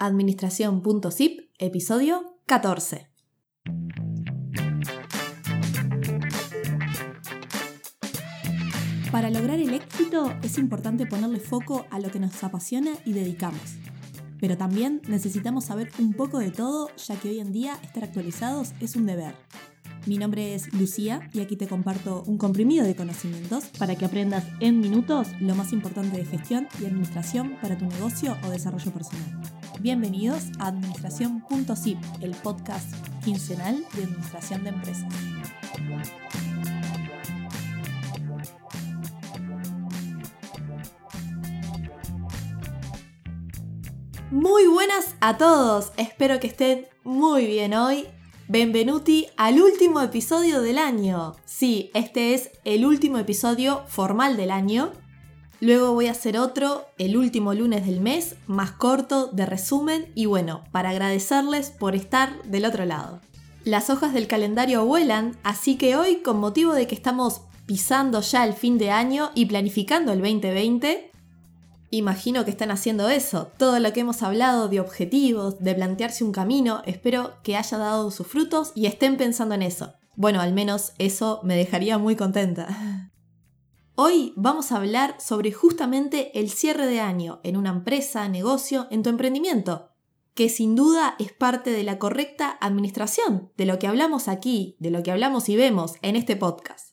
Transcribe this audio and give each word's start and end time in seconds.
Administración.zip, 0.00 1.50
episodio 1.58 2.36
14. 2.46 3.08
Para 9.10 9.30
lograr 9.30 9.58
el 9.58 9.74
éxito 9.74 10.32
es 10.44 10.56
importante 10.56 11.04
ponerle 11.06 11.40
foco 11.40 11.84
a 11.90 11.98
lo 11.98 12.12
que 12.12 12.20
nos 12.20 12.44
apasiona 12.44 12.92
y 13.04 13.12
dedicamos. 13.12 13.74
Pero 14.40 14.56
también 14.56 15.02
necesitamos 15.08 15.64
saber 15.64 15.90
un 15.98 16.12
poco 16.12 16.38
de 16.38 16.52
todo, 16.52 16.94
ya 16.94 17.16
que 17.16 17.30
hoy 17.30 17.40
en 17.40 17.50
día 17.50 17.76
estar 17.82 18.04
actualizados 18.04 18.74
es 18.78 18.94
un 18.94 19.04
deber. 19.04 19.34
Mi 20.08 20.16
nombre 20.16 20.54
es 20.54 20.72
Lucía 20.72 21.28
y 21.34 21.40
aquí 21.40 21.54
te 21.54 21.68
comparto 21.68 22.22
un 22.26 22.38
comprimido 22.38 22.86
de 22.86 22.96
conocimientos 22.96 23.66
para 23.78 23.94
que 23.94 24.06
aprendas 24.06 24.42
en 24.58 24.80
minutos 24.80 25.28
lo 25.38 25.54
más 25.54 25.74
importante 25.74 26.16
de 26.16 26.24
gestión 26.24 26.66
y 26.80 26.86
administración 26.86 27.58
para 27.60 27.76
tu 27.76 27.84
negocio 27.84 28.34
o 28.46 28.48
desarrollo 28.48 28.90
personal. 28.90 29.38
Bienvenidos 29.80 30.44
a 30.60 30.68
Administración.zip, 30.68 31.98
el 32.22 32.30
podcast 32.36 32.90
quincenal 33.22 33.84
de 33.94 34.04
administración 34.04 34.64
de 34.64 34.70
empresas. 34.70 35.12
Muy 44.30 44.66
buenas 44.68 45.16
a 45.20 45.36
todos, 45.36 45.92
espero 45.98 46.40
que 46.40 46.46
estén 46.46 46.86
muy 47.04 47.44
bien 47.44 47.74
hoy 47.74 48.06
Benvenuti 48.50 49.26
al 49.36 49.60
último 49.60 50.00
episodio 50.00 50.62
del 50.62 50.78
año. 50.78 51.36
Sí, 51.44 51.90
este 51.92 52.32
es 52.32 52.50
el 52.64 52.86
último 52.86 53.18
episodio 53.18 53.82
formal 53.88 54.38
del 54.38 54.50
año. 54.50 54.94
Luego 55.60 55.92
voy 55.92 56.06
a 56.06 56.12
hacer 56.12 56.38
otro 56.38 56.86
el 56.96 57.18
último 57.18 57.52
lunes 57.52 57.84
del 57.84 58.00
mes, 58.00 58.36
más 58.46 58.70
corto, 58.70 59.26
de 59.26 59.44
resumen 59.44 60.10
y 60.14 60.24
bueno, 60.24 60.64
para 60.72 60.88
agradecerles 60.88 61.68
por 61.68 61.94
estar 61.94 62.42
del 62.44 62.64
otro 62.64 62.86
lado. 62.86 63.20
Las 63.64 63.90
hojas 63.90 64.14
del 64.14 64.26
calendario 64.26 64.82
vuelan, 64.82 65.36
así 65.42 65.76
que 65.76 65.96
hoy, 65.96 66.22
con 66.22 66.40
motivo 66.40 66.72
de 66.72 66.86
que 66.86 66.94
estamos 66.94 67.42
pisando 67.66 68.22
ya 68.22 68.46
el 68.46 68.54
fin 68.54 68.78
de 68.78 68.90
año 68.90 69.30
y 69.34 69.44
planificando 69.44 70.10
el 70.10 70.22
2020, 70.22 71.07
Imagino 71.90 72.44
que 72.44 72.50
están 72.50 72.70
haciendo 72.70 73.08
eso. 73.08 73.50
Todo 73.56 73.80
lo 73.80 73.92
que 73.92 74.00
hemos 74.00 74.22
hablado 74.22 74.68
de 74.68 74.80
objetivos, 74.80 75.58
de 75.58 75.74
plantearse 75.74 76.22
un 76.22 76.32
camino, 76.32 76.82
espero 76.84 77.34
que 77.42 77.56
haya 77.56 77.78
dado 77.78 78.10
sus 78.10 78.26
frutos 78.26 78.72
y 78.74 78.86
estén 78.86 79.16
pensando 79.16 79.54
en 79.54 79.62
eso. 79.62 79.94
Bueno, 80.14 80.40
al 80.40 80.52
menos 80.52 80.92
eso 80.98 81.40
me 81.44 81.56
dejaría 81.56 81.96
muy 81.96 82.16
contenta. 82.16 83.10
Hoy 83.94 84.32
vamos 84.36 84.70
a 84.70 84.76
hablar 84.76 85.16
sobre 85.18 85.50
justamente 85.50 86.38
el 86.38 86.50
cierre 86.50 86.86
de 86.86 87.00
año 87.00 87.40
en 87.42 87.56
una 87.56 87.70
empresa, 87.70 88.28
negocio, 88.28 88.86
en 88.90 89.02
tu 89.02 89.10
emprendimiento, 89.10 89.88
que 90.34 90.48
sin 90.48 90.76
duda 90.76 91.16
es 91.18 91.32
parte 91.32 91.70
de 91.70 91.82
la 91.82 91.98
correcta 91.98 92.58
administración 92.60 93.50
de 93.56 93.66
lo 93.66 93.80
que 93.80 93.88
hablamos 93.88 94.28
aquí, 94.28 94.76
de 94.78 94.92
lo 94.92 95.02
que 95.02 95.10
hablamos 95.10 95.48
y 95.48 95.56
vemos 95.56 95.94
en 96.02 96.14
este 96.14 96.36
podcast. 96.36 96.87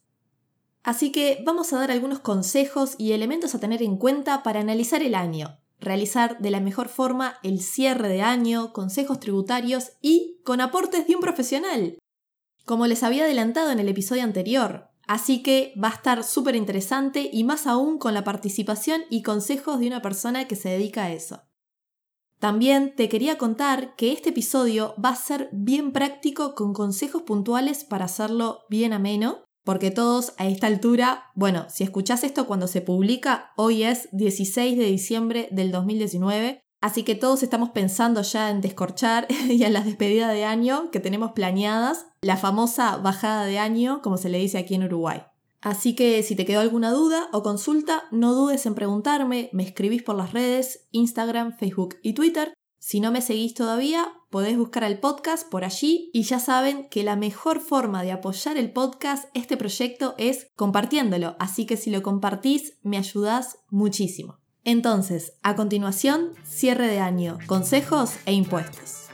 Así 0.86 1.12
que 1.12 1.42
vamos 1.44 1.74
a 1.74 1.80
dar 1.80 1.90
algunos 1.90 2.20
consejos 2.20 2.94
y 3.00 3.14
elementos 3.14 3.56
a 3.56 3.60
tener 3.60 3.82
en 3.82 3.98
cuenta 3.98 4.44
para 4.44 4.60
analizar 4.60 5.02
el 5.02 5.16
año, 5.16 5.58
realizar 5.80 6.38
de 6.38 6.52
la 6.52 6.60
mejor 6.60 6.90
forma 6.90 7.40
el 7.42 7.60
cierre 7.60 8.08
de 8.08 8.22
año, 8.22 8.72
consejos 8.72 9.20
tributarios 9.20 9.94
y 10.00 10.38
con 10.44 10.62
aportes 10.62 11.08
de 11.08 11.16
un 11.16 11.22
profesional, 11.22 11.98
como 12.66 12.86
les 12.86 13.02
había 13.02 13.24
adelantado 13.24 13.72
en 13.72 13.80
el 13.80 13.90
episodio 13.90 14.22
anterior. 14.22 14.92
Así 15.08 15.42
que 15.42 15.74
va 15.84 15.88
a 15.88 15.96
estar 15.96 16.24
súper 16.24 16.56
interesante 16.56 17.32
y 17.34 17.44
más 17.46 17.66
aún 17.66 17.98
con 17.98 18.14
la 18.14 18.24
participación 18.24 19.06
y 19.10 19.24
consejos 19.24 19.80
de 19.80 19.88
una 19.88 20.04
persona 20.04 20.48
que 20.48 20.56
se 20.56 20.70
dedica 20.70 21.06
a 21.06 21.12
eso. 21.12 21.42
También 22.40 22.96
te 22.96 23.10
quería 23.10 23.40
contar 23.40 23.96
que 23.96 24.12
este 24.12 24.30
episodio 24.30 24.94
va 25.04 25.10
a 25.10 25.16
ser 25.16 25.50
bien 25.52 25.94
práctico 25.94 26.54
con 26.54 26.74
consejos 26.74 27.24
puntuales 27.24 27.86
para 27.86 28.06
hacerlo 28.06 28.66
bien 28.70 28.94
ameno 28.94 29.46
porque 29.66 29.92
todos 29.92 30.34
a 30.38 30.46
esta 30.48 30.68
altura, 30.68 31.32
bueno, 31.34 31.66
si 31.70 31.84
escuchás 31.84 32.24
esto 32.24 32.46
cuando 32.46 32.68
se 32.68 32.82
publica, 32.82 33.52
hoy 33.58 33.84
es 33.84 34.08
16 34.12 34.78
de 34.78 34.86
diciembre 34.86 35.50
del 35.52 35.72
2019, 35.72 36.62
así 36.82 37.02
que 37.02 37.16
todos 37.16 37.42
estamos 37.42 37.72
pensando 37.72 38.22
ya 38.22 38.52
en 38.52 38.62
descorchar 38.62 39.28
y 39.50 39.64
en 39.64 39.74
las 39.74 39.86
despedidas 39.86 40.32
de 40.32 40.46
año 40.46 40.92
que 40.92 41.00
tenemos 41.00 41.32
planeadas, 41.32 42.06
la 42.22 42.38
famosa 42.38 42.98
bajada 42.98 43.46
de 43.46 43.58
año, 43.58 44.02
como 44.04 44.18
se 44.18 44.30
le 44.30 44.38
dice 44.38 44.60
aquí 44.60 44.76
en 44.76 44.84
Uruguay. 44.84 45.24
Así 45.62 45.96
que 45.96 46.22
si 46.22 46.36
te 46.36 46.46
quedó 46.46 46.60
alguna 46.60 46.92
duda 46.92 47.28
o 47.34 47.42
consulta, 47.42 48.04
no 48.12 48.36
dudes 48.36 48.68
en 48.68 48.76
preguntarme, 48.76 49.50
me 49.52 49.64
escribís 49.64 50.04
por 50.04 50.16
las 50.16 50.32
redes, 50.32 50.88
Instagram, 50.92 51.58
Facebook 51.58 51.96
y 52.04 52.14
Twitter. 52.14 52.54
Si 52.78 53.00
no 53.00 53.12
me 53.12 53.20
seguís 53.20 53.56
todavía, 53.56 54.14
podés 54.36 54.58
buscar 54.58 54.84
al 54.84 55.00
podcast 55.00 55.50
por 55.50 55.64
allí 55.64 56.10
y 56.12 56.24
ya 56.24 56.42
saben 56.42 56.90
que 56.90 57.06
la 57.06 57.16
mejor 57.16 57.62
forma 57.62 58.04
de 58.04 58.12
apoyar 58.12 58.58
el 58.58 58.74
podcast, 58.74 59.30
este 59.34 59.56
proyecto, 59.56 60.14
es 60.18 60.50
compartiéndolo, 60.58 61.38
así 61.40 61.66
que 61.66 61.78
si 61.78 61.90
lo 61.90 62.04
compartís 62.04 62.74
me 62.84 62.98
ayudás 62.98 63.60
muchísimo. 63.70 64.40
Entonces, 64.66 65.38
a 65.42 65.56
continuación, 65.56 66.34
cierre 66.44 66.88
de 66.88 67.00
año, 67.00 67.38
consejos 67.48 68.16
e 68.26 68.34
impuestos. 68.34 69.06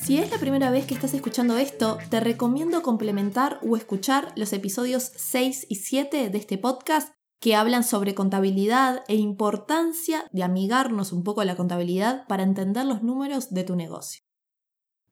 Si 0.00 0.18
es 0.18 0.30
la 0.30 0.38
primera 0.38 0.70
vez 0.70 0.86
que 0.86 0.94
estás 0.94 1.12
escuchando 1.12 1.58
esto, 1.58 1.98
te 2.08 2.20
recomiendo 2.20 2.82
complementar 2.82 3.58
o 3.68 3.76
escuchar 3.76 4.32
los 4.36 4.52
episodios 4.52 5.10
6 5.16 5.66
y 5.68 5.74
7 5.74 6.30
de 6.30 6.38
este 6.38 6.56
podcast 6.56 7.14
que 7.44 7.56
hablan 7.56 7.84
sobre 7.84 8.14
contabilidad 8.14 9.04
e 9.06 9.16
importancia 9.16 10.24
de 10.32 10.42
amigarnos 10.42 11.12
un 11.12 11.22
poco 11.22 11.42
a 11.42 11.44
la 11.44 11.56
contabilidad 11.56 12.26
para 12.26 12.42
entender 12.42 12.86
los 12.86 13.02
números 13.02 13.52
de 13.52 13.64
tu 13.64 13.76
negocio. 13.76 14.22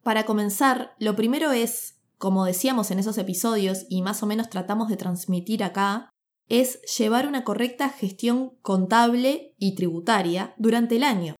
Para 0.02 0.24
comenzar, 0.24 0.94
lo 0.98 1.14
primero 1.14 1.52
es, 1.52 2.00
como 2.16 2.46
decíamos 2.46 2.90
en 2.90 3.00
esos 3.00 3.18
episodios 3.18 3.84
y 3.90 4.00
más 4.00 4.22
o 4.22 4.26
menos 4.26 4.48
tratamos 4.48 4.88
de 4.88 4.96
transmitir 4.96 5.62
acá, 5.62 6.08
es 6.48 6.80
llevar 6.96 7.28
una 7.28 7.44
correcta 7.44 7.90
gestión 7.90 8.56
contable 8.62 9.54
y 9.58 9.74
tributaria 9.74 10.54
durante 10.56 10.96
el 10.96 11.02
año. 11.02 11.36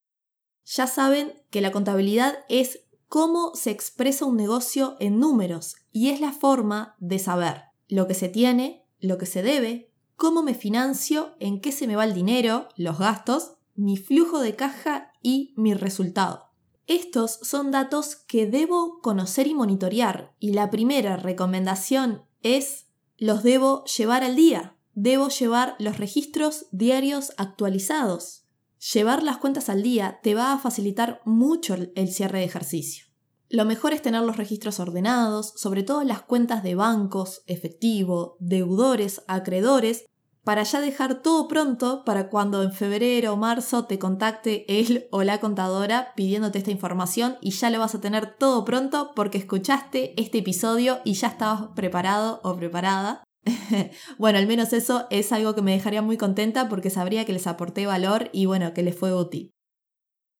Ya 0.67 0.87
saben 0.87 1.43
que 1.49 1.63
la 1.63 1.73
contabilidad 1.73 2.41
es 2.51 2.81
cómo 3.09 3.55
se 3.55 3.71
expresa 3.71 4.27
un 4.27 4.37
negocio 4.37 4.99
en 5.01 5.19
números 5.19 5.77
y 5.91 6.11
es 6.11 6.21
la 6.21 6.33
forma 6.33 6.97
de 6.99 7.19
saber 7.19 7.63
lo 7.89 8.07
que 8.07 8.13
se 8.13 8.29
tiene, 8.29 8.85
lo 9.01 9.17
que 9.17 9.25
se 9.25 9.43
debe, 9.43 9.92
cómo 10.22 10.44
me 10.44 10.55
financio, 10.55 11.34
en 11.41 11.60
qué 11.60 11.72
se 11.72 11.88
me 11.88 11.97
va 11.97 12.05
el 12.05 12.15
dinero, 12.15 12.69
los 12.77 13.00
gastos, 13.00 13.55
mi 13.75 13.97
flujo 13.97 14.38
de 14.38 14.55
caja 14.55 15.10
y 15.21 15.53
mi 15.56 15.75
resultado. 15.75 16.53
Estos 16.87 17.41
son 17.43 17.72
datos 17.72 18.15
que 18.15 18.47
debo 18.47 19.00
conocer 19.00 19.49
y 19.49 19.55
monitorear 19.55 20.32
y 20.38 20.53
la 20.53 20.71
primera 20.71 21.16
recomendación 21.16 22.22
es 22.41 22.87
los 23.19 23.43
debo 23.43 23.82
llevar 23.87 24.22
al 24.22 24.37
día. 24.37 24.77
Debo 24.94 25.28
llevar 25.28 25.75
los 25.81 25.99
registros 25.99 26.66
diarios 26.71 27.32
actualizados. 27.37 28.44
Llevar 28.93 29.25
las 29.25 29.38
cuentas 29.38 29.69
al 29.69 29.82
día 29.82 30.21
te 30.22 30.37
va 30.37 30.53
a 30.53 30.59
facilitar 30.59 31.21
mucho 31.25 31.75
el 31.75 32.12
cierre 32.12 32.38
de 32.38 32.44
ejercicio. 32.44 33.06
Lo 33.49 33.65
mejor 33.65 33.93
es 33.93 34.00
tener 34.00 34.22
los 34.22 34.37
registros 34.37 34.78
ordenados, 34.78 35.53
sobre 35.56 35.82
todo 35.82 36.05
las 36.05 36.22
cuentas 36.22 36.62
de 36.62 36.77
bancos, 36.77 37.43
efectivo, 37.49 38.37
deudores, 38.38 39.22
acreedores 39.27 40.06
para 40.45 40.65
ya 40.65 40.81
dejar 40.81 41.23
todo 41.23 41.47
pronto 41.47 42.05
para 42.05 42.29
cuando 42.29 42.63
en 42.63 42.73
febrero 42.73 43.35
o 43.35 43.37
marzo 43.37 43.85
te 43.85 43.99
contacte 43.99 44.65
él 44.81 45.07
o 45.11 45.23
la 45.23 45.41
contadora 45.41 46.13
pidiéndote 46.17 46.59
esta 46.59 46.71
información 46.71 47.37
y 47.41 47.51
ya 47.51 47.71
lo 47.71 47.79
vas 47.79 47.95
a 47.95 48.01
tener 48.01 48.37
todo 48.37 48.65
pronto 48.65 49.13
porque 49.15 49.39
escuchaste 49.39 50.21
este 50.21 50.39
episodio 50.39 51.01
y 51.05 51.15
ya 51.15 51.29
estabas 51.29 51.69
preparado 51.77 52.41
o 52.43 52.57
preparada. 52.57 53.23
bueno, 54.19 54.39
al 54.39 54.47
menos 54.47 54.73
eso 54.73 55.07
es 55.11 55.33
algo 55.33 55.55
que 55.55 55.63
me 55.63 55.73
dejaría 55.73 56.03
muy 56.03 56.17
contenta 56.17 56.69
porque 56.69 56.91
sabría 56.91 57.25
que 57.25 57.33
les 57.33 57.47
aporté 57.47 57.87
valor 57.87 58.29
y 58.33 58.47
bueno, 58.47 58.75
que 58.75 58.83
les 58.83 58.99
fue 58.99 59.15
útil. 59.15 59.53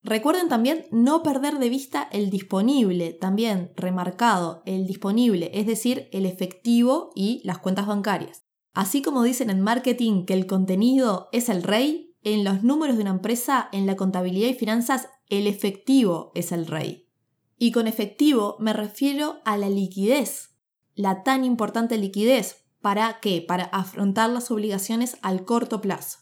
Recuerden 0.05 0.49
también 0.49 0.87
no 0.91 1.23
perder 1.23 1.61
de 1.61 1.69
vista 1.69 2.09
el 2.11 2.29
disponible, 2.29 3.13
también 3.13 3.73
remarcado, 3.77 4.65
el 4.67 4.85
disponible, 4.85 5.53
es 5.55 5.65
decir, 5.65 6.09
el 6.11 6.27
efectivo 6.27 7.11
y 7.15 7.41
las 7.45 7.59
cuentas 7.59 7.87
bancarias. 7.87 8.43
Así 8.73 9.03
como 9.03 9.23
dicen 9.23 9.51
en 9.51 9.61
marketing 9.61 10.25
que 10.25 10.35
el 10.35 10.47
contenido 10.47 11.29
es 11.33 11.49
el 11.49 11.63
rey, 11.63 12.17
en 12.23 12.45
los 12.45 12.63
números 12.63 12.97
de 12.97 13.03
una 13.03 13.11
empresa, 13.11 13.69
en 13.73 13.87
la 13.87 13.97
contabilidad 13.97 14.49
y 14.49 14.55
finanzas, 14.55 15.09
el 15.29 15.47
efectivo 15.47 16.33
es 16.35 16.53
el 16.53 16.67
rey. 16.67 17.09
Y 17.59 17.73
con 17.73 17.87
efectivo 17.87 18.57
me 18.61 18.73
refiero 18.73 19.41
a 19.45 19.57
la 19.57 19.69
liquidez, 19.69 20.57
la 20.95 21.23
tan 21.23 21.45
importante 21.45 21.99
liquidez. 21.99 22.65
¿Para 22.81 23.21
qué? 23.21 23.45
Para 23.47 23.65
afrontar 23.65 24.31
las 24.31 24.51
obligaciones 24.51 25.17
al 25.23 25.45
corto 25.45 25.81
plazo. 25.81 26.19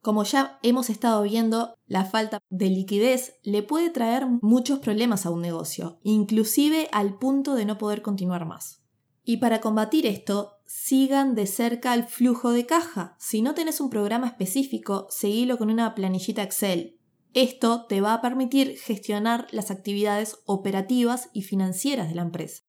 Como 0.00 0.22
ya 0.22 0.60
hemos 0.62 0.90
estado 0.90 1.22
viendo, 1.22 1.74
la 1.86 2.04
falta 2.04 2.38
de 2.50 2.70
liquidez 2.70 3.40
le 3.42 3.62
puede 3.64 3.90
traer 3.90 4.26
muchos 4.40 4.78
problemas 4.78 5.26
a 5.26 5.30
un 5.30 5.42
negocio, 5.42 5.98
inclusive 6.04 6.88
al 6.92 7.18
punto 7.18 7.54
de 7.54 7.64
no 7.64 7.78
poder 7.78 8.02
continuar 8.02 8.46
más. 8.46 8.84
Y 9.28 9.36
para 9.36 9.60
combatir 9.60 10.06
esto, 10.06 10.54
sigan 10.64 11.34
de 11.34 11.46
cerca 11.46 11.92
el 11.92 12.04
flujo 12.04 12.50
de 12.50 12.64
caja. 12.64 13.14
Si 13.18 13.42
no 13.42 13.52
tenés 13.52 13.78
un 13.78 13.90
programa 13.90 14.26
específico, 14.26 15.06
seguilo 15.10 15.58
con 15.58 15.68
una 15.68 15.94
planillita 15.94 16.42
Excel. 16.42 16.98
Esto 17.34 17.84
te 17.84 18.00
va 18.00 18.14
a 18.14 18.22
permitir 18.22 18.78
gestionar 18.78 19.46
las 19.50 19.70
actividades 19.70 20.38
operativas 20.46 21.28
y 21.34 21.42
financieras 21.42 22.08
de 22.08 22.14
la 22.14 22.22
empresa. 22.22 22.62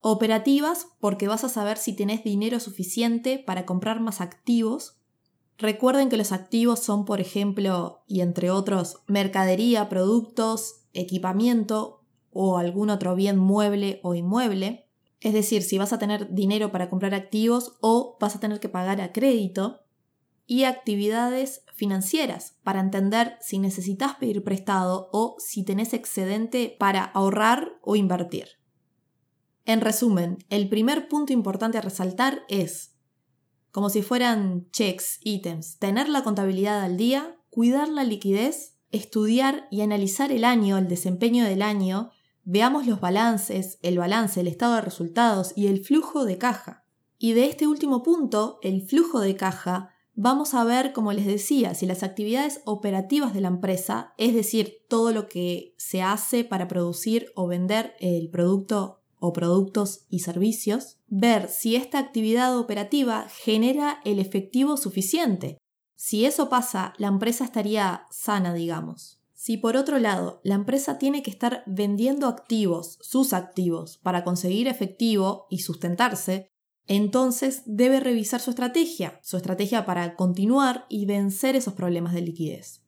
Operativas 0.00 0.88
porque 1.00 1.26
vas 1.26 1.42
a 1.42 1.48
saber 1.48 1.78
si 1.78 1.96
tenés 1.96 2.22
dinero 2.22 2.60
suficiente 2.60 3.38
para 3.38 3.64
comprar 3.64 4.00
más 4.00 4.20
activos. 4.20 5.00
Recuerden 5.56 6.10
que 6.10 6.18
los 6.18 6.32
activos 6.32 6.80
son, 6.80 7.06
por 7.06 7.22
ejemplo, 7.22 8.02
y 8.06 8.20
entre 8.20 8.50
otros, 8.50 8.98
mercadería, 9.06 9.88
productos, 9.88 10.82
equipamiento 10.92 12.02
o 12.30 12.58
algún 12.58 12.90
otro 12.90 13.14
bien 13.14 13.38
mueble 13.38 14.00
o 14.02 14.14
inmueble. 14.14 14.83
Es 15.24 15.32
decir, 15.32 15.62
si 15.62 15.78
vas 15.78 15.94
a 15.94 15.98
tener 15.98 16.34
dinero 16.34 16.70
para 16.70 16.90
comprar 16.90 17.14
activos 17.14 17.78
o 17.80 18.18
vas 18.20 18.36
a 18.36 18.40
tener 18.40 18.60
que 18.60 18.68
pagar 18.68 19.00
a 19.00 19.10
crédito. 19.10 19.80
Y 20.46 20.64
actividades 20.64 21.64
financieras 21.74 22.58
para 22.62 22.80
entender 22.80 23.38
si 23.40 23.58
necesitas 23.58 24.16
pedir 24.16 24.44
prestado 24.44 25.08
o 25.10 25.36
si 25.38 25.64
tenés 25.64 25.94
excedente 25.94 26.76
para 26.78 27.02
ahorrar 27.02 27.78
o 27.80 27.96
invertir. 27.96 28.48
En 29.64 29.80
resumen, 29.80 30.36
el 30.50 30.68
primer 30.68 31.08
punto 31.08 31.32
importante 31.32 31.78
a 31.78 31.80
resaltar 31.80 32.42
es, 32.50 32.94
como 33.70 33.88
si 33.88 34.02
fueran 34.02 34.70
checks, 34.72 35.20
ítems, 35.22 35.78
tener 35.78 36.10
la 36.10 36.22
contabilidad 36.22 36.82
al 36.82 36.98
día, 36.98 37.38
cuidar 37.48 37.88
la 37.88 38.04
liquidez, 38.04 38.76
estudiar 38.90 39.68
y 39.70 39.80
analizar 39.80 40.30
el 40.30 40.44
año, 40.44 40.76
el 40.76 40.88
desempeño 40.88 41.46
del 41.46 41.62
año 41.62 42.10
Veamos 42.44 42.86
los 42.86 43.00
balances, 43.00 43.78
el 43.82 43.98
balance, 43.98 44.40
el 44.40 44.48
estado 44.48 44.74
de 44.74 44.82
resultados 44.82 45.52
y 45.56 45.68
el 45.68 45.82
flujo 45.82 46.24
de 46.24 46.36
caja. 46.36 46.84
Y 47.18 47.32
de 47.32 47.46
este 47.46 47.66
último 47.66 48.02
punto, 48.02 48.58
el 48.62 48.82
flujo 48.82 49.20
de 49.20 49.34
caja, 49.34 49.94
vamos 50.14 50.52
a 50.52 50.62
ver, 50.64 50.92
como 50.92 51.12
les 51.12 51.24
decía, 51.24 51.74
si 51.74 51.86
las 51.86 52.02
actividades 52.02 52.60
operativas 52.66 53.32
de 53.32 53.40
la 53.40 53.48
empresa, 53.48 54.12
es 54.18 54.34
decir, 54.34 54.84
todo 54.88 55.10
lo 55.12 55.26
que 55.26 55.74
se 55.78 56.02
hace 56.02 56.44
para 56.44 56.68
producir 56.68 57.32
o 57.34 57.46
vender 57.46 57.94
el 57.98 58.28
producto 58.28 59.00
o 59.18 59.32
productos 59.32 60.04
y 60.10 60.18
servicios, 60.18 60.98
ver 61.08 61.48
si 61.48 61.76
esta 61.76 61.98
actividad 61.98 62.58
operativa 62.58 63.26
genera 63.28 64.02
el 64.04 64.18
efectivo 64.18 64.76
suficiente. 64.76 65.56
Si 65.96 66.26
eso 66.26 66.50
pasa, 66.50 66.92
la 66.98 67.06
empresa 67.06 67.44
estaría 67.44 68.06
sana, 68.10 68.52
digamos. 68.52 69.23
Si 69.44 69.58
por 69.58 69.76
otro 69.76 69.98
lado 69.98 70.40
la 70.42 70.54
empresa 70.54 70.96
tiene 70.96 71.22
que 71.22 71.30
estar 71.30 71.64
vendiendo 71.66 72.28
activos, 72.28 72.96
sus 73.02 73.34
activos, 73.34 73.98
para 73.98 74.24
conseguir 74.24 74.68
efectivo 74.68 75.46
y 75.50 75.58
sustentarse, 75.58 76.48
entonces 76.86 77.62
debe 77.66 78.00
revisar 78.00 78.40
su 78.40 78.48
estrategia, 78.48 79.20
su 79.22 79.36
estrategia 79.36 79.84
para 79.84 80.16
continuar 80.16 80.86
y 80.88 81.04
vencer 81.04 81.56
esos 81.56 81.74
problemas 81.74 82.14
de 82.14 82.22
liquidez. 82.22 82.86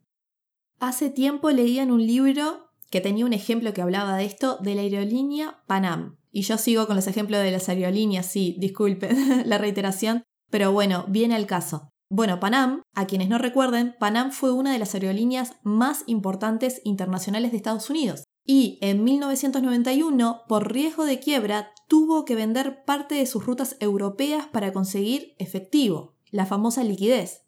Hace 0.80 1.10
tiempo 1.10 1.50
leía 1.50 1.82
en 1.82 1.90
un 1.90 2.06
libro 2.06 2.70
que 2.88 3.02
tenía 3.02 3.26
un 3.26 3.34
ejemplo 3.34 3.74
que 3.74 3.82
hablaba 3.82 4.16
de 4.16 4.24
esto 4.24 4.56
de 4.62 4.76
la 4.76 4.80
aerolínea 4.80 5.62
Panam. 5.66 6.16
Y 6.32 6.40
yo 6.40 6.56
sigo 6.56 6.86
con 6.86 6.96
los 6.96 7.06
ejemplos 7.06 7.42
de 7.42 7.50
las 7.50 7.68
aerolíneas, 7.68 8.24
sí, 8.24 8.56
disculpen 8.58 9.42
la 9.46 9.58
reiteración, 9.58 10.22
pero 10.50 10.72
bueno, 10.72 11.04
viene 11.06 11.34
al 11.34 11.46
caso. 11.46 11.90
Bueno, 12.08 12.38
Panam, 12.38 12.82
a 12.94 13.06
quienes 13.06 13.28
no 13.28 13.38
recuerden, 13.38 13.96
Panam 13.98 14.30
fue 14.30 14.52
una 14.52 14.72
de 14.72 14.78
las 14.78 14.94
aerolíneas 14.94 15.56
más 15.64 16.04
importantes 16.06 16.80
internacionales 16.84 17.50
de 17.50 17.56
Estados 17.56 17.90
Unidos 17.90 18.24
y 18.46 18.78
en 18.80 19.02
1991, 19.02 20.42
por 20.48 20.72
riesgo 20.72 21.04
de 21.04 21.18
quiebra, 21.18 21.72
tuvo 21.88 22.24
que 22.24 22.36
vender 22.36 22.84
parte 22.84 23.16
de 23.16 23.26
sus 23.26 23.44
rutas 23.44 23.76
europeas 23.80 24.46
para 24.46 24.72
conseguir 24.72 25.34
efectivo, 25.38 26.14
la 26.30 26.46
famosa 26.46 26.84
liquidez. 26.84 27.42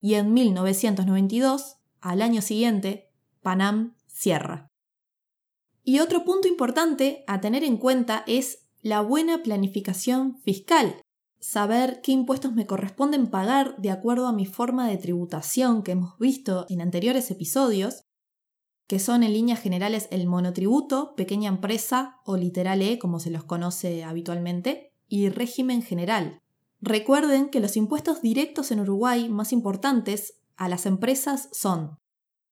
Y 0.00 0.14
en 0.14 0.32
1992, 0.32 1.78
al 2.00 2.22
año 2.22 2.40
siguiente, 2.40 3.10
Panam 3.42 3.96
cierra. 4.06 4.68
Y 5.82 5.98
otro 5.98 6.24
punto 6.24 6.46
importante 6.46 7.24
a 7.26 7.40
tener 7.40 7.64
en 7.64 7.76
cuenta 7.76 8.22
es 8.28 8.68
la 8.80 9.00
buena 9.00 9.42
planificación 9.42 10.38
fiscal, 10.42 11.02
saber 11.40 12.00
qué 12.02 12.12
impuestos 12.12 12.52
me 12.52 12.66
corresponden 12.66 13.28
pagar 13.28 13.76
de 13.78 13.90
acuerdo 13.90 14.26
a 14.26 14.32
mi 14.32 14.46
forma 14.46 14.88
de 14.88 14.98
tributación 14.98 15.82
que 15.82 15.92
hemos 15.92 16.18
visto 16.18 16.66
en 16.68 16.80
anteriores 16.80 17.30
episodios, 17.30 18.04
que 18.86 18.98
son 18.98 19.22
en 19.22 19.32
líneas 19.32 19.60
generales 19.60 20.08
el 20.10 20.26
monotributo, 20.26 21.14
pequeña 21.14 21.48
empresa 21.48 22.16
o 22.24 22.36
literal 22.36 22.82
E 22.82 22.98
como 22.98 23.20
se 23.20 23.30
los 23.30 23.44
conoce 23.44 24.02
habitualmente, 24.02 24.92
y 25.08 25.28
régimen 25.28 25.82
general. 25.82 26.42
Recuerden 26.80 27.48
que 27.48 27.60
los 27.60 27.76
impuestos 27.76 28.22
directos 28.22 28.70
en 28.70 28.80
Uruguay 28.80 29.28
más 29.28 29.52
importantes 29.52 30.40
a 30.56 30.68
las 30.68 30.86
empresas 30.86 31.48
son 31.52 31.98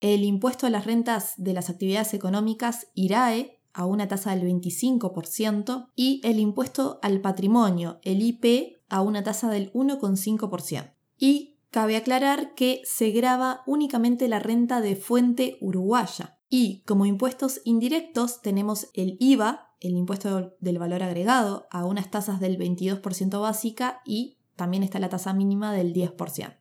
el 0.00 0.24
impuesto 0.24 0.66
a 0.66 0.70
las 0.70 0.84
rentas 0.84 1.34
de 1.36 1.52
las 1.52 1.70
actividades 1.70 2.12
económicas 2.14 2.88
IRAE 2.94 3.55
a 3.76 3.84
una 3.84 4.08
tasa 4.08 4.34
del 4.34 4.42
25% 4.48 5.90
y 5.94 6.22
el 6.24 6.40
impuesto 6.40 6.98
al 7.02 7.20
patrimonio, 7.20 8.00
el 8.02 8.22
IP, 8.22 8.78
a 8.88 9.02
una 9.02 9.22
tasa 9.22 9.50
del 9.50 9.70
1,5%. 9.74 10.94
Y 11.18 11.58
cabe 11.70 11.96
aclarar 11.96 12.54
que 12.54 12.80
se 12.86 13.10
graba 13.10 13.60
únicamente 13.66 14.28
la 14.28 14.38
renta 14.38 14.80
de 14.80 14.96
fuente 14.96 15.58
uruguaya. 15.60 16.38
Y 16.48 16.84
como 16.86 17.04
impuestos 17.04 17.60
indirectos 17.64 18.40
tenemos 18.40 18.88
el 18.94 19.18
IVA, 19.20 19.74
el 19.80 19.94
impuesto 19.94 20.56
del 20.58 20.78
valor 20.78 21.02
agregado, 21.02 21.66
a 21.70 21.84
unas 21.84 22.10
tasas 22.10 22.40
del 22.40 22.56
22% 22.56 23.42
básica 23.42 24.00
y 24.06 24.38
también 24.56 24.84
está 24.84 24.98
la 25.00 25.10
tasa 25.10 25.34
mínima 25.34 25.74
del 25.74 25.92
10%. 25.92 26.56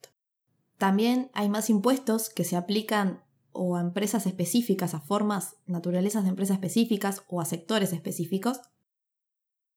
También 0.78 1.32
hay 1.34 1.48
más 1.48 1.70
impuestos 1.70 2.30
que 2.30 2.44
se 2.44 2.58
aplican 2.58 3.24
o 3.56 3.75
a 3.75 3.81
empresas 3.81 4.25
específicas, 4.25 4.94
a 4.94 5.00
formas, 5.00 5.56
naturalezas 5.66 6.24
de 6.24 6.30
empresas 6.30 6.56
específicas 6.56 7.24
o 7.28 7.42
a 7.42 7.46
sectores 7.46 7.94
específicos, 7.94 8.60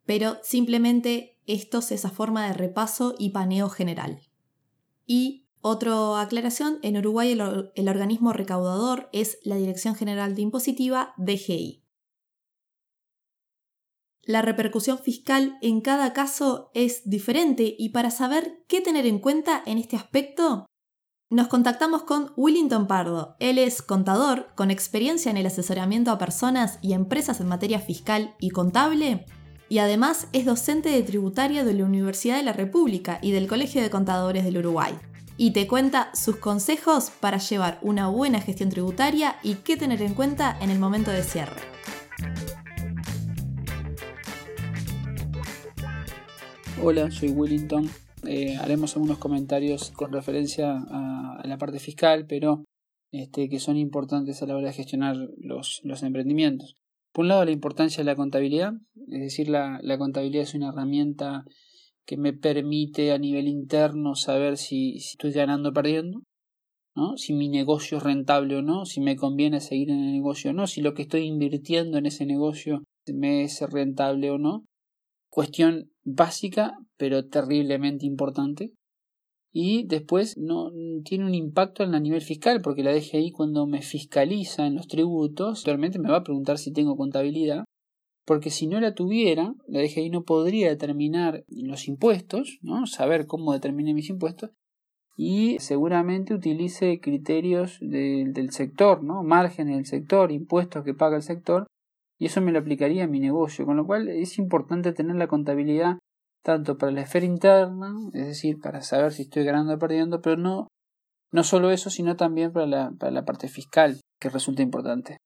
pero 0.04 0.38
simplemente 0.42 1.38
esto 1.46 1.78
es 1.78 1.92
esa 1.92 2.10
forma 2.10 2.46
de 2.46 2.54
repaso 2.54 3.14
y 3.18 3.30
paneo 3.30 3.68
general. 3.68 4.20
Y 5.06 5.46
otra 5.60 6.20
aclaración, 6.20 6.78
en 6.82 6.96
Uruguay 6.96 7.32
el, 7.32 7.70
el, 7.74 7.88
organismo 7.88 8.32
recaudador 8.32 9.08
es 9.12 9.38
la 9.42 9.56
Dirección 9.56 9.94
General 9.94 10.34
de 10.34 10.42
Impositiva, 10.42 11.14
DGI. 11.16 11.84
La 14.22 14.42
repercusión 14.42 14.98
fiscal 14.98 15.58
en 15.62 15.80
cada 15.80 16.12
caso 16.12 16.70
es 16.74 17.08
diferente 17.08 17.74
y 17.78 17.90
para 17.90 18.10
saber 18.10 18.62
qué 18.68 18.80
tener 18.80 19.06
en 19.06 19.18
cuenta 19.18 19.62
en 19.64 19.78
este 19.78 19.96
aspecto, 19.96 20.66
nos 21.30 21.48
contactamos 21.48 22.04
con 22.04 22.32
Willington 22.36 22.86
Pardo. 22.86 23.36
Él 23.38 23.58
es 23.58 23.82
contador 23.82 24.48
con 24.54 24.70
experiencia 24.70 25.30
en 25.30 25.36
el 25.36 25.46
asesoramiento 25.46 26.10
a 26.10 26.18
personas 26.18 26.78
y 26.80 26.94
empresas 26.94 27.40
en 27.40 27.48
materia 27.48 27.80
fiscal 27.80 28.34
y 28.40 28.48
contable 28.50 29.26
y 29.68 29.78
además 29.78 30.28
es 30.32 30.46
docente 30.46 30.88
de 30.88 31.02
tributaria 31.02 31.64
de 31.64 31.74
la 31.74 31.84
Universidad 31.84 32.38
de 32.38 32.44
la 32.44 32.54
República 32.54 33.18
y 33.20 33.32
del 33.32 33.46
Colegio 33.46 33.82
de 33.82 33.90
Contadores 33.90 34.44
del 34.44 34.56
Uruguay. 34.56 34.94
Y 35.36 35.50
te 35.52 35.66
cuenta 35.66 36.10
sus 36.14 36.36
consejos 36.36 37.10
para 37.20 37.36
llevar 37.36 37.78
una 37.82 38.08
buena 38.08 38.40
gestión 38.40 38.70
tributaria 38.70 39.36
y 39.42 39.56
qué 39.56 39.76
tener 39.76 40.00
en 40.00 40.14
cuenta 40.14 40.56
en 40.60 40.70
el 40.70 40.78
momento 40.78 41.10
de 41.10 41.22
cierre. 41.22 41.60
Hola, 46.82 47.10
soy 47.10 47.28
Willington. 47.28 47.90
Eh, 48.30 48.58
haremos 48.58 48.94
algunos 48.94 49.16
comentarios 49.16 49.90
con 49.92 50.12
referencia 50.12 50.76
a, 50.90 51.40
la 51.44 51.56
parte 51.56 51.78
fiscal, 51.78 52.26
pero 52.26 52.62
este, 53.10 53.48
que 53.48 53.58
son 53.58 53.78
importantes 53.78 54.42
a 54.42 54.46
la 54.46 54.54
hora 54.54 54.66
de 54.66 54.74
gestionar 54.74 55.16
los, 55.38 55.80
emprendimientos. 56.02 56.76
Por 57.14 57.22
un 57.22 57.28
lado, 57.28 57.46
la 57.46 57.52
importancia 57.52 58.02
de 58.02 58.04
la 58.04 58.16
contabilidad, 58.16 58.74
es 59.10 59.20
decir, 59.20 59.48
la, 59.48 59.80
contabilidad 59.96 60.42
es 60.42 60.52
una 60.52 60.68
herramienta 60.68 61.46
que 62.04 62.18
me 62.18 62.34
permite 62.34 63.12
a 63.12 63.18
nivel 63.18 63.48
interno 63.48 64.14
saber 64.14 64.58
si, 64.58 64.96
estoy 64.96 65.32
ganando 65.32 65.70
o 65.70 65.72
perdiendo, 65.72 66.20
¿no? 66.94 67.16
si 67.16 67.32
mi 67.32 67.48
negocio 67.48 67.96
es 67.96 68.04
rentable 68.04 68.56
o 68.56 68.62
no, 68.62 68.84
si 68.84 69.00
me 69.00 69.16
conviene 69.16 69.62
seguir 69.62 69.88
en 69.88 70.00
el 70.00 70.12
negocio 70.12 70.50
o 70.50 70.54
no, 70.54 70.66
si 70.66 70.82
lo 70.82 70.92
que 70.92 71.02
estoy 71.02 71.22
invirtiendo 71.22 71.96
en 71.96 72.04
ese 72.04 72.26
negocio 72.26 72.82
me 73.10 73.42
es 73.44 73.58
rentable 73.62 74.30
o 74.30 74.36
no. 74.36 74.66
Cuestión 75.30 75.90
básica, 76.14 76.78
pero 76.96 77.26
terriblemente 77.28 78.06
importante. 78.06 78.72
Y 79.52 79.84
después 79.86 80.36
no 80.36 80.70
tiene 81.04 81.24
un 81.24 81.34
impacto 81.34 81.82
en 81.82 81.94
el 81.94 82.02
nivel 82.02 82.20
fiscal 82.20 82.60
porque 82.62 82.82
la 82.82 82.92
DGI 82.92 83.32
cuando 83.32 83.66
me 83.66 83.82
fiscaliza 83.82 84.66
en 84.66 84.74
los 84.74 84.88
tributos 84.88 85.64
realmente 85.64 85.98
me 85.98 86.10
va 86.10 86.18
a 86.18 86.24
preguntar 86.24 86.58
si 86.58 86.72
tengo 86.72 86.96
contabilidad 86.96 87.64
porque 88.26 88.50
si 88.50 88.66
no 88.66 88.78
la 88.78 88.94
tuviera 88.94 89.54
la 89.66 89.80
DGI 89.80 90.10
no 90.10 90.24
podría 90.24 90.68
determinar 90.68 91.44
los 91.48 91.88
impuestos 91.88 92.58
no 92.60 92.86
saber 92.86 93.26
cómo 93.26 93.54
determiné 93.54 93.94
mis 93.94 94.10
impuestos 94.10 94.50
y 95.16 95.56
seguramente 95.60 96.34
utilice 96.34 97.00
criterios 97.00 97.78
del 97.80 98.50
sector 98.50 99.02
no 99.02 99.22
márgenes 99.22 99.76
del 99.76 99.86
sector 99.86 100.30
impuestos 100.30 100.84
que 100.84 100.92
paga 100.92 101.16
el 101.16 101.22
sector 101.22 101.66
y 102.18 102.26
eso 102.26 102.40
me 102.40 102.52
lo 102.52 102.58
aplicaría 102.58 103.04
a 103.04 103.08
mi 103.08 103.20
negocio 103.20 103.64
con 103.64 103.76
lo 103.76 103.86
cual 103.86 104.08
es 104.08 104.38
importante 104.38 104.92
tener 104.92 105.16
la 105.16 105.28
contabilidad 105.28 105.98
tanto 106.42 106.78
para 106.78 106.92
la 106.92 107.02
esfera 107.02 107.26
interna, 107.26 107.94
es 108.14 108.26
decir, 108.26 108.58
para 108.60 108.80
saber 108.80 109.12
si 109.12 109.22
estoy 109.22 109.44
ganando 109.44 109.74
o 109.74 109.78
perdiendo, 109.78 110.20
pero 110.20 110.36
no, 110.36 110.68
no 111.32 111.42
solo 111.42 111.70
eso, 111.70 111.90
sino 111.90 112.16
también 112.16 112.52
para 112.52 112.66
la, 112.66 112.90
para 112.98 113.12
la 113.12 113.24
parte 113.24 113.48
fiscal, 113.48 114.00
que 114.20 114.30
resulta 114.30 114.62
importante. 114.62 115.18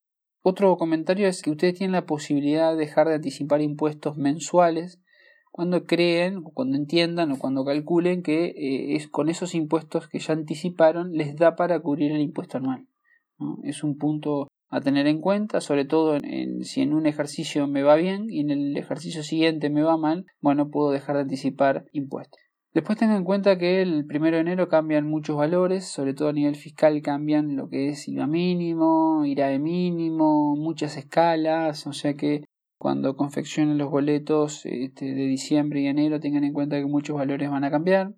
Otro 0.43 0.77
comentario 0.77 1.29
es 1.29 1.43
que 1.43 1.51
ustedes 1.51 1.75
tienen 1.75 1.93
la 1.93 2.07
posibilidad 2.07 2.73
de 2.73 2.79
dejar 2.79 3.09
de 3.09 3.15
anticipar 3.15 3.61
impuestos 3.61 4.17
mensuales 4.17 5.01
cuando 5.53 5.85
creen, 5.85 6.43
cuando 6.43 6.77
entiendan 6.77 7.31
o 7.31 7.39
cuando 7.39 7.65
calculen 7.65 8.23
que 8.23 8.47
eh, 8.47 8.97
es 8.97 9.07
con 9.07 9.29
esos 9.29 9.55
impuestos 9.55 10.09
que 10.09 10.19
ya 10.19 10.33
anticiparon 10.33 11.13
les 11.13 11.37
da 11.37 11.55
para 11.55 11.79
cubrir 11.81 12.11
el 12.11 12.23
impuesto 12.23 12.59
anual. 12.59 12.89
Es 13.63 13.85
un 13.85 13.99
punto 13.99 14.49
a 14.73 14.81
tener 14.81 15.07
en 15.07 15.21
cuenta, 15.21 15.61
sobre 15.61 15.85
todo 15.85 16.17
en, 16.17 16.65
si 16.65 16.81
en 16.81 16.95
un 16.95 17.07
ejercicio 17.07 17.69
me 17.69 17.83
va 17.83 17.95
bien 17.95 18.31
y 18.31 18.41
en 18.41 18.51
el 18.51 18.77
ejercicio 18.77 19.23
siguiente 19.23 19.69
me 19.69 19.83
va 19.83 19.99
mal, 19.99 20.25
bueno, 20.41 20.71
puedo 20.71 20.91
dejar 20.91 21.17
de 21.17 21.23
anticipar 21.23 21.85
impuestos. 21.93 22.41
Después 22.73 22.99
tengan 22.99 23.19
en 23.19 23.25
cuenta 23.25 23.59
que 23.59 23.83
el 23.83 24.07
primero 24.07 24.37
de 24.37 24.41
enero 24.41 24.71
cambian 24.71 25.07
muchos 25.07 25.37
valores, 25.37 25.85
sobre 25.85 26.15
todo 26.15 26.31
a 26.31 26.33
nivel 26.33 26.57
fiscal 26.57 27.03
cambian 27.03 27.55
lo 27.55 27.69
que 27.69 27.91
es 27.91 28.09
IVA 28.09 28.27
mínimo, 28.27 29.27
IRA 29.27 29.59
mínimo, 29.59 30.57
muchas 30.57 30.97
escalas, 30.97 31.87
o 31.87 31.93
sea 31.93 32.15
que 32.15 32.45
cuando 32.79 33.15
confeccionen 33.15 33.77
los 33.77 33.91
boletos 33.91 34.65
este, 34.65 35.05
de 35.05 35.27
diciembre 35.27 35.83
y 35.83 35.87
enero 35.87 36.19
tengan 36.19 36.45
en 36.45 36.55
cuenta 36.55 36.79
que 36.79 36.87
muchos 36.87 37.15
valores 37.15 37.51
van 37.51 37.65
a 37.65 37.71
cambiar. 37.71 38.15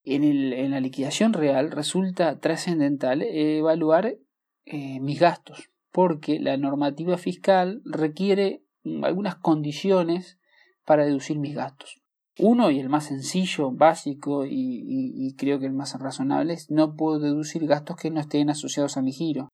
en, 0.03 0.23
el, 0.23 0.53
en 0.53 0.71
la 0.71 0.79
liquidación 0.79 1.33
real 1.33 1.71
resulta 1.71 2.39
trascendental 2.39 3.21
evaluar 3.23 4.17
eh, 4.65 4.99
mis 4.99 5.19
gastos, 5.19 5.71
porque 5.91 6.39
la 6.39 6.57
normativa 6.57 7.17
fiscal 7.17 7.81
requiere 7.85 8.63
algunas 9.03 9.35
condiciones 9.35 10.39
para 10.85 11.05
deducir 11.05 11.39
mis 11.39 11.55
gastos. 11.55 12.01
Uno, 12.37 12.69
y 12.69 12.79
el 12.79 12.89
más 12.89 13.05
sencillo, 13.05 13.71
básico 13.71 14.45
y, 14.45 14.51
y, 14.53 15.35
creo 15.35 15.59
que 15.59 15.67
el 15.67 15.71
más 15.71 15.97
razonable, 15.99 16.53
es 16.53 16.69
no 16.69 16.95
puedo 16.95 17.19
deducir 17.19 17.65
gastos 17.65 17.95
que 17.95 18.11
no 18.11 18.19
estén 18.19 18.49
asociados 18.49 18.97
a 18.97 19.01
mi 19.01 19.13
giro. 19.13 19.49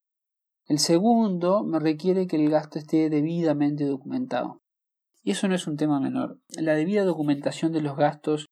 El 0.66 0.80
segundo 0.80 1.64
me 1.64 1.80
requiere 1.80 2.26
que 2.26 2.38
el 2.38 2.50
gasto 2.50 2.80
esté 2.80 3.10
debidamente 3.10 3.86
documentado. 3.86 4.61
Y 5.24 5.32
eso 5.32 5.48
no 5.48 5.56
es 5.56 5.68
un 5.68 5.78
tema 5.78 6.00
menor. 6.00 6.40
La 6.50 6.76
debida 6.76 7.04
documentación 7.04 7.72
de 7.72 7.82
los 7.82 7.96
gastos 7.96 8.48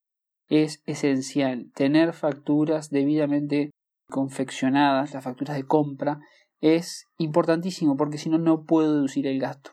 es 0.48 0.82
esencial. 0.86 1.72
Tener 1.74 2.14
facturas 2.14 2.90
debidamente 2.90 3.72
confeccionadas, 4.10 5.14
las 5.14 5.24
facturas 5.24 5.56
de 5.56 5.64
compra, 5.64 6.20
es 6.62 7.06
importantísimo 7.18 7.96
porque 7.96 8.18
si 8.18 8.30
no, 8.30 8.38
no 8.38 8.66
puedo 8.66 8.96
deducir 8.96 9.28
el 9.28 9.40
gasto. 9.40 9.72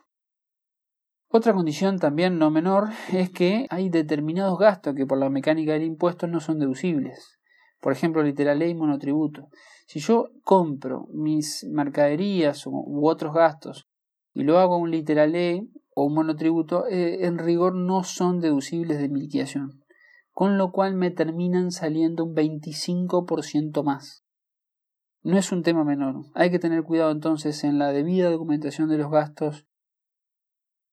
Otra 1.29 1.53
condición 1.53 1.99
también 1.99 2.39
no 2.39 2.49
menor 2.49 2.89
es 3.11 3.29
que 3.29 3.67
hay 3.69 3.89
determinados 3.89 4.57
gastos 4.57 4.95
que 4.95 5.05
por 5.05 5.17
la 5.17 5.29
mecánica 5.29 5.73
del 5.73 5.83
impuesto 5.83 6.25
no 6.27 6.39
son 6.39 6.59
deducibles. 6.59 7.37
Por 7.81 7.91
ejemplo, 7.91 8.23
literal 8.23 8.59
ley 8.59 8.73
monotributo. 8.73 9.49
Si 9.87 9.99
yo 9.99 10.29
compro 10.43 11.07
mis 11.13 11.65
mercaderías 11.69 12.65
u 12.65 13.07
otros 13.07 13.33
gastos 13.33 13.87
y 14.33 14.43
lo 14.43 14.57
hago 14.59 14.77
un 14.77 14.89
literal 14.89 15.33
ley, 15.33 15.69
o 15.99 16.03
un 16.03 16.13
monotributo 16.13 16.85
eh, 16.85 17.25
en 17.25 17.39
rigor 17.39 17.73
no 17.73 18.03
son 18.03 18.39
deducibles 18.39 18.99
de 18.99 19.09
mi 19.09 19.21
liquidación, 19.21 19.83
con 20.31 20.59
lo 20.59 20.71
cual 20.71 20.93
me 20.93 21.09
terminan 21.09 21.71
saliendo 21.71 22.23
un 22.23 22.35
25% 22.35 23.81
más. 23.81 24.23
No 25.23 25.39
es 25.39 25.51
un 25.51 25.63
tema 25.63 25.83
menor. 25.83 26.25
Hay 26.35 26.51
que 26.51 26.59
tener 26.59 26.83
cuidado 26.83 27.09
entonces 27.09 27.63
en 27.63 27.79
la 27.79 27.91
debida 27.91 28.29
documentación 28.29 28.89
de 28.89 28.99
los 28.99 29.09
gastos. 29.09 29.65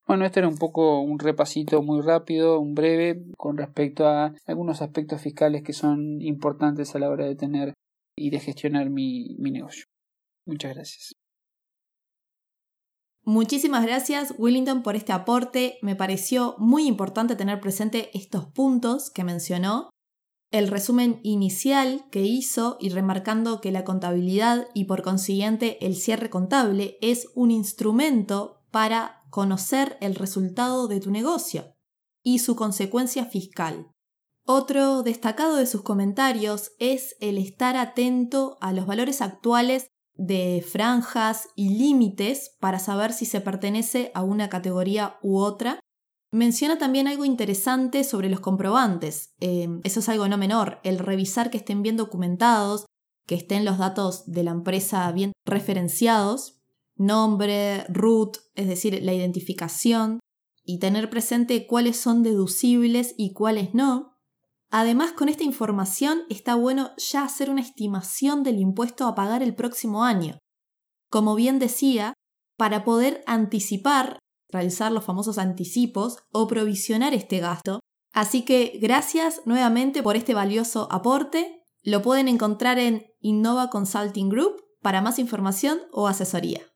Bueno, 0.06 0.24
esto 0.24 0.38
era 0.38 0.48
un 0.48 0.56
poco 0.56 1.02
un 1.02 1.18
repasito 1.18 1.82
muy 1.82 2.00
rápido, 2.00 2.58
un 2.58 2.74
breve, 2.74 3.26
con 3.36 3.58
respecto 3.58 4.08
a 4.08 4.32
algunos 4.46 4.80
aspectos 4.80 5.20
fiscales 5.20 5.62
que 5.62 5.74
son 5.74 6.22
importantes 6.22 6.94
a 6.94 6.98
la 6.98 7.10
hora 7.10 7.26
de 7.26 7.36
tener 7.36 7.74
y 8.16 8.30
de 8.30 8.40
gestionar 8.40 8.88
mi, 8.88 9.36
mi 9.38 9.50
negocio. 9.50 9.84
Muchas 10.46 10.74
gracias. 10.74 11.13
Muchísimas 13.26 13.84
gracias 13.84 14.34
Willington 14.36 14.82
por 14.82 14.96
este 14.96 15.12
aporte. 15.12 15.78
Me 15.80 15.96
pareció 15.96 16.56
muy 16.58 16.86
importante 16.86 17.36
tener 17.36 17.58
presente 17.58 18.10
estos 18.12 18.44
puntos 18.46 19.10
que 19.10 19.24
mencionó, 19.24 19.88
el 20.50 20.68
resumen 20.68 21.18
inicial 21.24 22.04
que 22.12 22.22
hizo 22.22 22.76
y 22.78 22.90
remarcando 22.90 23.60
que 23.60 23.72
la 23.72 23.82
contabilidad 23.82 24.68
y 24.72 24.84
por 24.84 25.02
consiguiente 25.02 25.84
el 25.84 25.96
cierre 25.96 26.30
contable 26.30 26.96
es 27.00 27.28
un 27.34 27.50
instrumento 27.50 28.62
para 28.70 29.24
conocer 29.30 29.96
el 30.00 30.14
resultado 30.14 30.86
de 30.86 31.00
tu 31.00 31.10
negocio 31.10 31.74
y 32.22 32.38
su 32.38 32.54
consecuencia 32.54 33.24
fiscal. 33.24 33.90
Otro 34.46 35.02
destacado 35.02 35.56
de 35.56 35.66
sus 35.66 35.82
comentarios 35.82 36.72
es 36.78 37.16
el 37.20 37.38
estar 37.38 37.76
atento 37.76 38.56
a 38.60 38.72
los 38.72 38.86
valores 38.86 39.22
actuales 39.22 39.88
de 40.14 40.64
franjas 40.66 41.48
y 41.56 41.70
límites 41.70 42.56
para 42.60 42.78
saber 42.78 43.12
si 43.12 43.26
se 43.26 43.40
pertenece 43.40 44.10
a 44.14 44.22
una 44.22 44.48
categoría 44.48 45.16
u 45.22 45.38
otra. 45.38 45.80
Menciona 46.30 46.78
también 46.78 47.08
algo 47.08 47.24
interesante 47.24 48.04
sobre 48.04 48.28
los 48.28 48.40
comprobantes. 48.40 49.34
Em, 49.40 49.80
eso 49.84 50.00
es 50.00 50.08
algo 50.08 50.28
no 50.28 50.38
menor, 50.38 50.80
el 50.82 50.98
revisar 50.98 51.50
que 51.50 51.58
estén 51.58 51.82
bien 51.82 51.96
documentados, 51.96 52.86
que 53.26 53.34
estén 53.34 53.64
los 53.64 53.78
datos 53.78 54.24
de 54.26 54.42
la 54.42 54.50
empresa 54.50 55.10
bien 55.12 55.32
referenciados, 55.44 56.60
nombre, 56.96 57.84
root, 57.88 58.38
es 58.54 58.68
decir, 58.68 59.00
la 59.02 59.14
identificación, 59.14 60.20
y 60.64 60.78
tener 60.78 61.10
presente 61.10 61.66
cuáles 61.66 61.96
son 61.98 62.22
deducibles 62.22 63.14
y 63.18 63.32
cuáles 63.32 63.74
no, 63.74 64.13
Además, 64.76 65.12
con 65.12 65.28
esta 65.28 65.44
información 65.44 66.24
está 66.28 66.56
bueno 66.56 66.90
ya 66.96 67.22
hacer 67.22 67.48
una 67.48 67.60
estimación 67.60 68.42
del 68.42 68.58
impuesto 68.58 69.06
a 69.06 69.14
pagar 69.14 69.40
el 69.40 69.54
próximo 69.54 70.02
año. 70.02 70.40
Como 71.08 71.36
bien 71.36 71.60
decía, 71.60 72.14
para 72.58 72.82
poder 72.82 73.22
anticipar, 73.28 74.18
realizar 74.50 74.90
los 74.90 75.04
famosos 75.04 75.38
anticipos 75.38 76.18
o 76.32 76.48
provisionar 76.48 77.14
este 77.14 77.38
gasto. 77.38 77.78
Así 78.12 78.44
que 78.44 78.76
gracias 78.82 79.42
nuevamente 79.44 80.02
por 80.02 80.16
este 80.16 80.34
valioso 80.34 80.88
aporte. 80.90 81.62
Lo 81.84 82.02
pueden 82.02 82.26
encontrar 82.26 82.80
en 82.80 83.06
Innova 83.20 83.70
Consulting 83.70 84.28
Group 84.28 84.60
para 84.82 85.00
más 85.00 85.20
información 85.20 85.82
o 85.92 86.08
asesoría. 86.08 86.73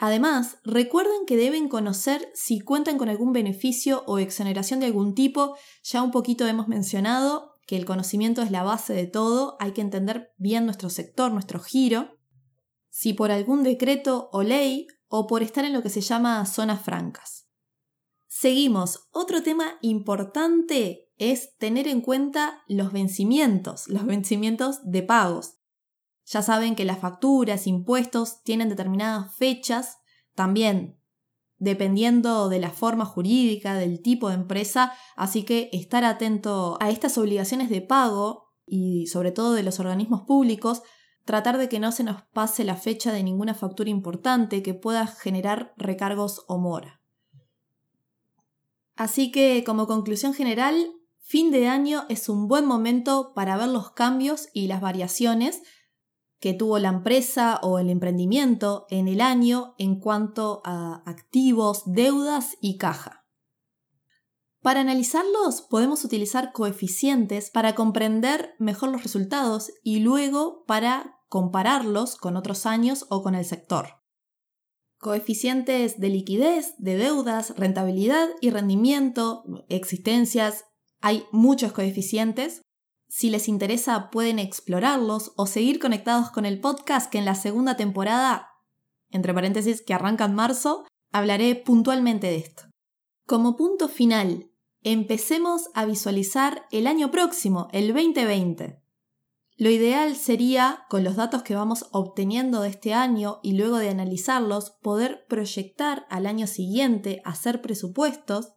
Además, 0.00 0.58
recuerden 0.62 1.26
que 1.26 1.36
deben 1.36 1.68
conocer 1.68 2.30
si 2.32 2.60
cuentan 2.60 2.98
con 2.98 3.08
algún 3.08 3.32
beneficio 3.32 4.04
o 4.06 4.20
exoneración 4.20 4.78
de 4.78 4.86
algún 4.86 5.14
tipo, 5.14 5.56
ya 5.82 6.02
un 6.02 6.12
poquito 6.12 6.46
hemos 6.46 6.68
mencionado 6.68 7.56
que 7.66 7.76
el 7.76 7.84
conocimiento 7.84 8.40
es 8.40 8.52
la 8.52 8.62
base 8.62 8.94
de 8.94 9.08
todo, 9.08 9.56
hay 9.58 9.72
que 9.72 9.80
entender 9.80 10.32
bien 10.38 10.64
nuestro 10.66 10.88
sector, 10.88 11.32
nuestro 11.32 11.58
giro, 11.58 12.16
si 12.88 13.12
por 13.12 13.32
algún 13.32 13.64
decreto 13.64 14.30
o 14.32 14.44
ley 14.44 14.86
o 15.08 15.26
por 15.26 15.42
estar 15.42 15.64
en 15.64 15.72
lo 15.72 15.82
que 15.82 15.90
se 15.90 16.00
llama 16.00 16.46
zonas 16.46 16.80
francas. 16.80 17.48
Seguimos. 18.28 19.08
Otro 19.10 19.42
tema 19.42 19.78
importante 19.82 21.10
es 21.16 21.56
tener 21.58 21.88
en 21.88 22.02
cuenta 22.02 22.62
los 22.68 22.92
vencimientos, 22.92 23.88
los 23.88 24.06
vencimientos 24.06 24.78
de 24.84 25.02
pagos. 25.02 25.57
Ya 26.28 26.42
saben 26.42 26.74
que 26.74 26.84
las 26.84 26.98
facturas, 26.98 27.66
impuestos 27.66 28.42
tienen 28.42 28.68
determinadas 28.68 29.34
fechas. 29.36 29.98
También 30.34 30.98
dependiendo 31.58 32.48
de 32.48 32.60
la 32.60 32.70
forma 32.70 33.04
jurídica, 33.04 33.74
del 33.74 34.00
tipo 34.00 34.28
de 34.28 34.36
empresa, 34.36 34.92
así 35.16 35.42
que 35.42 35.70
estar 35.72 36.04
atento 36.04 36.78
a 36.80 36.90
estas 36.90 37.18
obligaciones 37.18 37.68
de 37.68 37.82
pago 37.82 38.52
y 38.64 39.06
sobre 39.08 39.32
todo 39.32 39.52
de 39.54 39.62
los 39.62 39.80
organismos 39.80 40.22
públicos, 40.22 40.82
tratar 41.24 41.58
de 41.58 41.68
que 41.68 41.80
no 41.80 41.92
se 41.92 42.04
nos 42.04 42.22
pase 42.32 42.64
la 42.64 42.76
fecha 42.76 43.12
de 43.12 43.22
ninguna 43.22 43.54
factura 43.54 43.90
importante 43.90 44.62
que 44.62 44.74
pueda 44.74 45.06
generar 45.06 45.74
recargos 45.76 46.44
o 46.46 46.58
mora. 46.58 47.02
Así 48.94 49.30
que, 49.30 49.62
como 49.64 49.86
conclusión 49.86 50.34
general, 50.34 50.92
fin 51.20 51.50
de 51.50 51.68
año 51.68 52.04
es 52.08 52.28
un 52.28 52.48
buen 52.48 52.66
momento 52.66 53.32
para 53.34 53.56
ver 53.56 53.68
los 53.68 53.90
cambios 53.90 54.48
y 54.52 54.66
las 54.68 54.80
variaciones 54.80 55.62
que 56.40 56.54
tuvo 56.54 56.78
la 56.78 56.88
empresa 56.88 57.58
o 57.62 57.78
el 57.78 57.90
emprendimiento 57.90 58.86
en 58.90 59.08
el 59.08 59.20
año 59.20 59.74
en 59.78 59.98
cuanto 59.98 60.62
a 60.64 61.02
activos, 61.04 61.82
deudas 61.86 62.56
y 62.60 62.78
caja. 62.78 63.26
Para 64.60 64.80
analizarlos 64.80 65.62
podemos 65.62 66.04
utilizar 66.04 66.52
coeficientes 66.52 67.50
para 67.50 67.74
comprender 67.74 68.54
mejor 68.58 68.90
los 68.90 69.02
resultados 69.02 69.72
y 69.82 70.00
luego 70.00 70.64
para 70.66 71.20
compararlos 71.28 72.16
con 72.16 72.36
otros 72.36 72.66
años 72.66 73.06
o 73.08 73.22
con 73.22 73.34
el 73.34 73.44
sector. 73.44 73.98
Coeficientes 74.98 76.00
de 76.00 76.08
liquidez, 76.08 76.74
de 76.78 76.96
deudas, 76.96 77.54
rentabilidad 77.56 78.30
y 78.40 78.50
rendimiento, 78.50 79.44
existencias, 79.68 80.64
hay 81.00 81.24
muchos 81.30 81.72
coeficientes 81.72 82.62
si 83.08 83.30
les 83.30 83.48
interesa 83.48 84.10
pueden 84.10 84.38
explorarlos 84.38 85.32
o 85.36 85.46
seguir 85.46 85.78
conectados 85.78 86.30
con 86.30 86.44
el 86.44 86.60
podcast 86.60 87.10
que 87.10 87.18
en 87.18 87.24
la 87.24 87.34
segunda 87.34 87.76
temporada, 87.76 88.50
entre 89.10 89.34
paréntesis 89.34 89.82
que 89.82 89.94
arranca 89.94 90.26
en 90.26 90.34
marzo, 90.34 90.84
hablaré 91.10 91.54
puntualmente 91.56 92.26
de 92.26 92.36
esto. 92.36 92.64
Como 93.26 93.56
punto 93.56 93.88
final, 93.88 94.50
empecemos 94.82 95.70
a 95.74 95.86
visualizar 95.86 96.66
el 96.70 96.86
año 96.86 97.10
próximo, 97.10 97.68
el 97.72 97.92
2020. 97.92 98.82
Lo 99.56 99.70
ideal 99.70 100.14
sería, 100.14 100.84
con 100.88 101.02
los 101.02 101.16
datos 101.16 101.42
que 101.42 101.56
vamos 101.56 101.86
obteniendo 101.90 102.60
de 102.60 102.68
este 102.68 102.94
año 102.94 103.40
y 103.42 103.54
luego 103.54 103.78
de 103.78 103.88
analizarlos, 103.88 104.70
poder 104.82 105.26
proyectar 105.28 106.06
al 106.10 106.26
año 106.26 106.46
siguiente, 106.46 107.22
hacer 107.24 107.60
presupuestos 107.60 108.52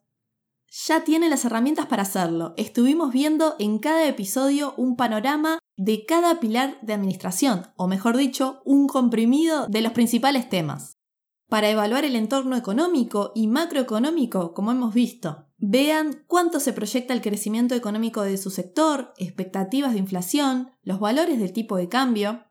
ya 0.71 1.03
tiene 1.03 1.29
las 1.29 1.43
herramientas 1.43 1.87
para 1.87 2.03
hacerlo. 2.03 2.53
Estuvimos 2.55 3.11
viendo 3.11 3.55
en 3.59 3.77
cada 3.79 4.07
episodio 4.07 4.73
un 4.77 4.95
panorama 4.95 5.59
de 5.75 6.05
cada 6.05 6.39
pilar 6.39 6.79
de 6.81 6.93
administración, 6.93 7.67
o 7.75 7.87
mejor 7.87 8.15
dicho, 8.15 8.61
un 8.63 8.87
comprimido 8.87 9.67
de 9.67 9.81
los 9.81 9.91
principales 9.91 10.47
temas. 10.47 10.97
Para 11.49 11.69
evaluar 11.69 12.05
el 12.05 12.15
entorno 12.15 12.55
económico 12.55 13.33
y 13.35 13.47
macroeconómico, 13.47 14.53
como 14.53 14.71
hemos 14.71 14.93
visto, 14.93 15.47
vean 15.57 16.23
cuánto 16.25 16.61
se 16.61 16.71
proyecta 16.71 17.13
el 17.13 17.21
crecimiento 17.21 17.75
económico 17.75 18.21
de 18.21 18.37
su 18.37 18.49
sector, 18.49 19.13
expectativas 19.17 19.91
de 19.91 19.99
inflación, 19.99 20.71
los 20.83 21.01
valores 21.01 21.39
del 21.39 21.51
tipo 21.51 21.75
de 21.75 21.89
cambio. 21.89 22.45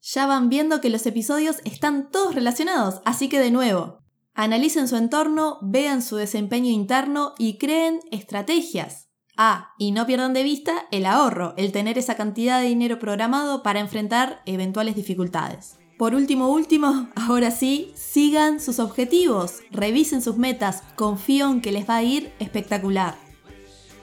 Ya 0.00 0.26
van 0.26 0.48
viendo 0.48 0.80
que 0.80 0.90
los 0.90 1.04
episodios 1.04 1.56
están 1.64 2.10
todos 2.12 2.36
relacionados, 2.36 3.02
así 3.04 3.28
que 3.28 3.40
de 3.40 3.50
nuevo, 3.50 3.99
Analicen 4.34 4.88
su 4.88 4.96
entorno, 4.96 5.58
vean 5.62 6.02
su 6.02 6.16
desempeño 6.16 6.70
interno 6.70 7.34
y 7.38 7.58
creen 7.58 8.00
estrategias. 8.10 9.08
Ah, 9.36 9.74
y 9.78 9.92
no 9.92 10.06
pierdan 10.06 10.34
de 10.34 10.42
vista 10.42 10.86
el 10.90 11.06
ahorro, 11.06 11.54
el 11.56 11.72
tener 11.72 11.98
esa 11.98 12.14
cantidad 12.16 12.60
de 12.60 12.68
dinero 12.68 12.98
programado 12.98 13.62
para 13.62 13.80
enfrentar 13.80 14.42
eventuales 14.46 14.96
dificultades. 14.96 15.78
Por 15.98 16.14
último, 16.14 16.48
último, 16.48 17.08
ahora 17.14 17.50
sí, 17.50 17.92
sigan 17.94 18.60
sus 18.60 18.78
objetivos, 18.78 19.60
revisen 19.70 20.22
sus 20.22 20.36
metas, 20.36 20.82
confío 20.96 21.50
en 21.50 21.60
que 21.60 21.72
les 21.72 21.88
va 21.88 21.96
a 21.96 22.02
ir 22.02 22.32
espectacular. 22.38 23.16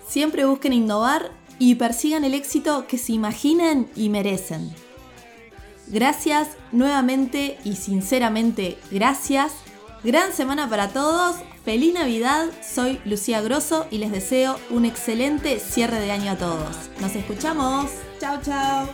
Siempre 0.08 0.46
busquen 0.46 0.74
innovar 0.74 1.32
y 1.60 1.76
persigan 1.76 2.24
el 2.24 2.34
éxito 2.34 2.86
que 2.88 2.98
se 2.98 3.14
imaginan 3.14 3.88
y 3.96 4.10
merecen. 4.10 4.72
Gracias 5.88 6.50
nuevamente 6.72 7.58
y 7.64 7.76
sinceramente 7.76 8.78
gracias 8.92 9.54
Gran 10.04 10.32
semana 10.32 10.70
para 10.70 10.90
todos, 10.90 11.38
feliz 11.66 11.94
Navidad, 11.94 12.46
soy 12.62 13.02
Lucía 13.04 13.42
Grosso 13.42 13.88
y 13.90 13.98
les 13.98 14.12
deseo 14.12 14.58
un 14.70 14.86
excelente 14.86 15.60
cierre 15.60 16.00
de 16.00 16.12
año 16.12 16.32
a 16.32 16.38
todos. 16.38 16.76
Nos 17.02 17.16
escuchamos, 17.16 17.90
chao 18.20 18.40
chao. 18.44 18.88